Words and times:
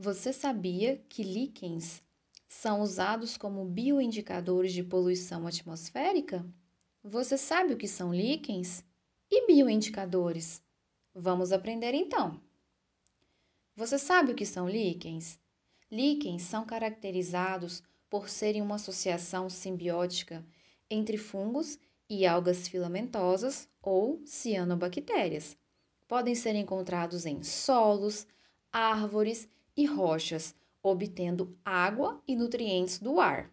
Você 0.00 0.32
sabia 0.32 1.02
que 1.08 1.24
líquens 1.24 2.00
são 2.46 2.82
usados 2.82 3.36
como 3.36 3.64
bioindicadores 3.64 4.72
de 4.72 4.84
poluição 4.84 5.44
atmosférica? 5.44 6.46
Você 7.02 7.36
sabe 7.36 7.74
o 7.74 7.76
que 7.76 7.88
são 7.88 8.14
líquens? 8.14 8.84
E 9.28 9.44
bioindicadores? 9.48 10.62
Vamos 11.12 11.50
aprender 11.50 11.94
então. 11.94 12.40
Você 13.74 13.98
sabe 13.98 14.30
o 14.30 14.34
que 14.36 14.46
são 14.46 14.68
líquens? 14.68 15.36
Líquens 15.90 16.42
são 16.42 16.64
caracterizados 16.64 17.82
por 18.08 18.28
serem 18.28 18.62
uma 18.62 18.76
associação 18.76 19.50
simbiótica 19.50 20.46
entre 20.88 21.18
fungos 21.18 21.76
e 22.08 22.24
algas 22.24 22.68
filamentosas 22.68 23.68
ou 23.82 24.22
cianobactérias. 24.24 25.56
Podem 26.06 26.36
ser 26.36 26.54
encontrados 26.54 27.26
em 27.26 27.42
solos, 27.42 28.28
árvores 28.72 29.48
e 29.78 29.86
rochas, 29.86 30.56
obtendo 30.82 31.56
água 31.64 32.20
e 32.26 32.34
nutrientes 32.34 32.98
do 32.98 33.20
ar. 33.20 33.48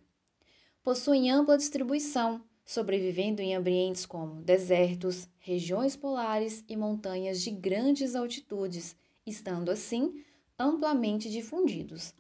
Possuem 0.82 1.30
ampla 1.30 1.56
distribuição, 1.56 2.44
sobrevivendo 2.66 3.44
em 3.44 3.54
ambientes 3.54 4.08
como 4.08 4.42
desertos, 4.42 5.30
regiões 5.38 5.96
polares 5.96 6.66
e 6.68 6.76
montanhas 6.76 7.44
de 7.44 7.52
grandes 7.52 8.16
altitudes, 8.16 8.98
estando 9.24 9.70
assim 9.70 10.26
amplamente 10.58 11.30
difundidos. 11.30 12.12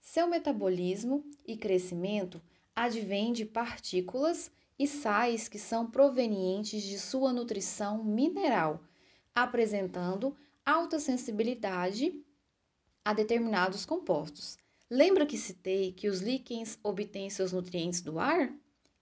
Seu 0.00 0.26
metabolismo 0.26 1.24
e 1.46 1.56
crescimento 1.56 2.42
advém 2.74 3.32
de 3.32 3.44
partículas 3.44 4.50
e 4.76 4.88
sais 4.88 5.46
que 5.46 5.58
são 5.60 5.88
provenientes 5.88 6.82
de 6.82 6.98
sua 6.98 7.32
nutrição 7.32 8.02
mineral, 8.02 8.82
apresentando 9.32 10.36
alta 10.66 10.98
sensibilidade 10.98 12.12
a 13.04 13.12
determinados 13.12 13.84
compostos. 13.84 14.58
Lembra 14.90 15.24
que 15.26 15.38
citei 15.38 15.92
que 15.92 16.08
os 16.08 16.20
líquens 16.20 16.78
obtêm 16.82 17.30
seus 17.30 17.52
nutrientes 17.52 18.00
do 18.00 18.18
ar? 18.18 18.52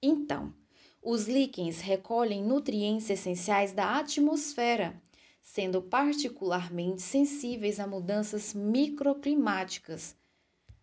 Então, 0.03 0.55
os 1.03 1.27
líquens 1.27 1.81
recolhem 1.81 2.45
nutrientes 2.45 3.11
essenciais 3.11 3.73
da 3.73 3.99
atmosfera, 3.99 5.01
sendo 5.43 5.83
particularmente 5.83 7.03
sensíveis 7.03 7.81
a 7.81 7.87
mudanças 7.87 8.55
microclimáticas, 8.55 10.15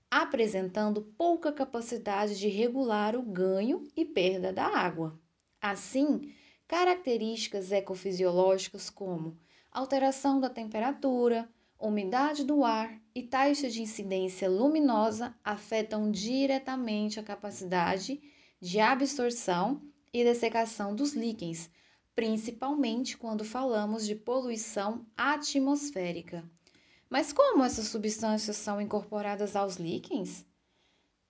apresentando 0.09 1.01
pouca 1.17 1.51
capacidade 1.51 2.37
de 2.37 2.47
regular 2.47 3.15
o 3.15 3.21
ganho 3.21 3.87
e 3.95 4.03
perda 4.03 4.51
da 4.51 4.65
água. 4.65 5.19
Assim, 5.61 6.33
características 6.67 7.71
ecofisiológicas 7.71 8.89
como 8.89 9.37
alteração 9.71 10.39
da 10.39 10.49
temperatura, 10.49 11.49
umidade 11.79 12.43
do 12.43 12.63
ar 12.63 12.99
e 13.13 13.21
taxa 13.21 13.69
de 13.69 13.81
incidência 13.81 14.49
luminosa 14.49 15.35
afetam 15.43 16.09
diretamente 16.11 17.19
a 17.19 17.23
capacidade 17.23 18.19
de 18.59 18.79
absorção 18.79 19.81
e 20.11 20.23
dessecação 20.23 20.95
dos 20.95 21.13
líquens, 21.13 21.69
principalmente 22.15 23.15
quando 23.15 23.45
falamos 23.45 24.05
de 24.05 24.15
poluição 24.15 25.05
atmosférica. 25.15 26.43
Mas 27.09 27.31
como 27.31 27.63
essas 27.63 27.87
substâncias 27.87 28.57
são 28.57 28.81
incorporadas 28.81 29.55
aos 29.55 29.75
líquens? 29.75 30.45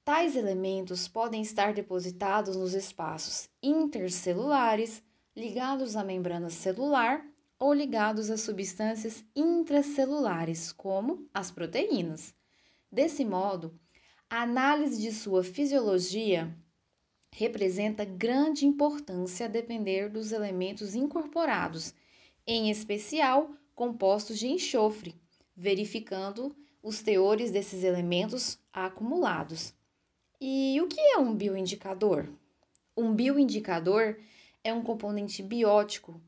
Tais 0.05 0.37
elementos 0.37 1.07
podem 1.07 1.41
estar 1.41 1.73
depositados 1.73 2.55
nos 2.55 2.73
espaços 2.73 3.49
intercelulares, 3.61 5.03
ligados 5.35 5.97
à 5.97 6.03
membrana 6.03 6.49
celular 6.49 7.23
ou 7.59 7.73
ligados 7.73 8.29
a 8.29 8.37
substâncias 8.37 9.23
intracelulares, 9.35 10.71
como 10.71 11.27
as 11.33 11.49
proteínas. 11.49 12.33
Desse 12.91 13.25
modo, 13.25 13.77
a 14.29 14.43
análise 14.43 15.01
de 15.01 15.11
sua 15.11 15.43
fisiologia 15.43 16.55
representa 17.33 18.05
grande 18.05 18.65
importância 18.65 19.45
a 19.45 19.49
depender 19.49 20.09
dos 20.09 20.31
elementos 20.31 20.95
incorporados, 20.95 21.93
em 22.45 22.69
especial 22.69 23.51
compostos 23.75 24.39
de 24.39 24.47
enxofre, 24.47 25.15
verificando 25.55 26.55
os 26.81 27.01
teores 27.01 27.51
desses 27.51 27.83
elementos 27.83 28.59
acumulados. 28.71 29.73
E 30.39 30.79
o 30.81 30.87
que 30.87 30.99
é 30.99 31.17
um 31.17 31.35
bioindicador? 31.35 32.27
Um 32.95 33.13
bioindicador 33.13 34.15
é 34.63 34.73
um 34.73 34.83
componente 34.83 35.41
biótico 35.43 36.21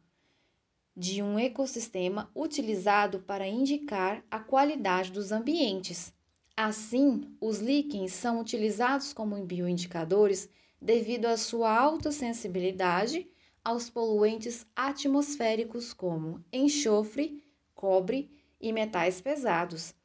de 1.00 1.24
um 1.24 1.40
ecossistema 1.40 2.30
utilizado 2.36 3.22
para 3.22 3.48
indicar 3.48 4.22
a 4.30 4.38
qualidade 4.38 5.14
dos 5.14 5.32
ambientes. 5.32 6.14
Assim, 6.58 7.22
os 7.40 7.60
líquens 7.60 8.12
são 8.12 8.42
utilizados 8.42 9.14
como 9.14 9.42
bioindicadores 9.46 10.50
devido 10.82 11.28
à 11.28 11.38
sua 11.38 11.74
alta 11.74 12.12
sensibilidade 12.12 13.26
aos 13.64 13.90
poluentes 13.90 14.68
atmosféricos 14.76 15.94
como 15.94 16.44
enxofre, 16.52 17.42
cobre 17.74 18.30
e 18.60 18.74
metais 18.74 19.22
pesados. 19.22 19.96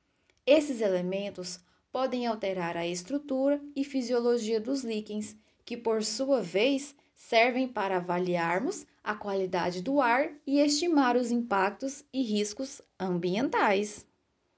Esses 0.47 0.81
elementos 0.81 1.59
podem 1.91 2.25
alterar 2.25 2.76
a 2.76 2.87
estrutura 2.87 3.61
e 3.75 3.82
fisiologia 3.82 4.61
dos 4.61 4.84
líquens, 4.84 5.37
que 5.65 5.76
por 5.76 6.05
sua 6.05 6.41
vez 6.41 6.94
servem 7.14 7.69
para 7.69 7.97
avaliarmos 7.97 8.86
a 9.02 9.14
qualidade 9.14 9.82
do 9.82 10.00
ar 10.00 10.30
e 10.47 10.58
estimar 10.60 11.16
os 11.16 11.30
impactos 11.30 12.04
e 12.12 12.22
riscos 12.22 12.80
ambientais. 12.98 14.06